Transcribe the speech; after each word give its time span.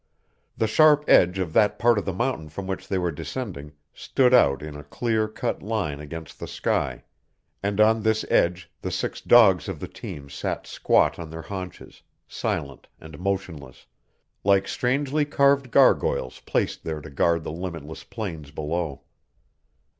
The 0.57 0.65
sharp 0.65 1.05
edge 1.07 1.37
of 1.37 1.53
that 1.53 1.77
part 1.77 1.99
of 1.99 2.05
the 2.05 2.11
mountain 2.11 2.49
from 2.49 2.65
which 2.65 2.87
they 2.87 2.97
were 2.97 3.11
descending 3.11 3.73
stood 3.93 4.33
out 4.33 4.63
in 4.63 4.75
a 4.75 4.83
clear 4.83 5.27
cut 5.27 5.61
line 5.61 5.99
against 5.99 6.39
the 6.39 6.47
sky, 6.47 7.03
and 7.61 7.79
on 7.79 8.01
this 8.01 8.25
edge 8.27 8.71
the 8.81 8.89
six 8.89 9.21
dogs 9.21 9.69
of 9.69 9.79
the 9.79 9.87
team 9.87 10.27
sat 10.27 10.65
squat 10.65 11.19
on 11.19 11.29
their 11.29 11.43
haunches, 11.43 12.01
silent 12.27 12.87
and 12.99 13.19
motionless, 13.19 13.85
like 14.43 14.67
strangely 14.67 15.23
carved 15.23 15.69
gargoyles 15.69 16.39
placed 16.47 16.83
there 16.83 16.99
to 17.01 17.11
guard 17.11 17.43
the 17.43 17.51
limitless 17.51 18.03
plains 18.03 18.49
below. 18.49 19.03